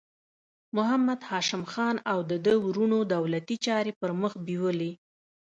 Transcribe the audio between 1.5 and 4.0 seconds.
خان او د ده وروڼو دولتي چارې